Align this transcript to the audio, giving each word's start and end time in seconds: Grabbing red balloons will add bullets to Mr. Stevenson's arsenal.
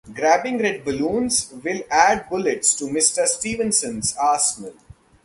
Grabbing 0.11 0.57
red 0.57 0.83
balloons 0.83 1.53
will 1.63 1.81
add 1.91 2.27
bullets 2.27 2.73
to 2.73 2.85
Mr. 2.85 3.27
Stevenson's 3.27 4.15
arsenal. 4.15 4.73